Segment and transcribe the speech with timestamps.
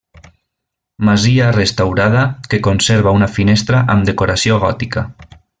[1.09, 5.09] Masia restaurada que conserva una finestra amb decoració gòtica.